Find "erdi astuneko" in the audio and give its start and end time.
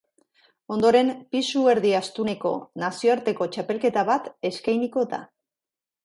1.73-2.53